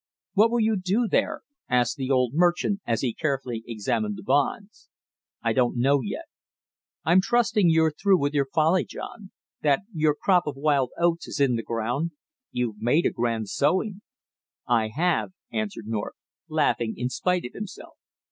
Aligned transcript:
What 0.33 0.49
will 0.49 0.61
you 0.61 0.77
do 0.83 1.07
there?" 1.07 1.41
asked 1.69 1.97
the 1.97 2.09
old 2.09 2.33
merchant 2.33 2.81
as 2.87 3.01
he 3.01 3.13
carefully 3.13 3.63
examined 3.67 4.17
the 4.17 4.23
bonds. 4.23 4.89
"I 5.43 5.53
don't 5.53 5.77
know 5.77 6.01
yet." 6.01 6.25
"I'm 7.05 7.21
trusting 7.21 7.69
you're 7.69 7.91
through 7.91 8.19
with 8.19 8.33
your 8.33 8.47
folly, 8.47 8.83
John; 8.83 9.29
that 9.61 9.81
your 9.93 10.15
crop 10.15 10.47
of 10.47 10.55
wild 10.55 10.89
oats 10.97 11.27
is 11.27 11.39
in 11.39 11.53
the 11.53 11.61
ground. 11.61 12.13
You've 12.51 12.81
made 12.81 13.05
a 13.05 13.11
grand 13.11 13.49
sowing!" 13.49 14.01
"I 14.67 14.87
have," 14.87 15.33
answered 15.51 15.85
North, 15.85 16.15
laughing 16.49 16.95
in 16.97 17.09
spite 17.09 17.45
of 17.45 17.53
himself. 17.53 17.93